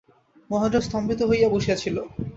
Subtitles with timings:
[0.49, 1.95] মহেন্দ্র স্তম্ভিত হইয়া বসিয়া ছিল।